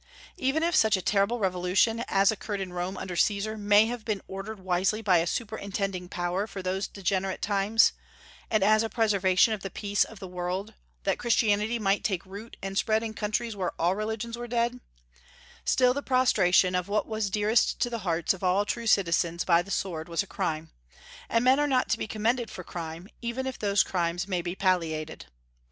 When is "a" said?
0.97-1.01, 5.19-5.27, 8.81-8.89, 20.23-20.25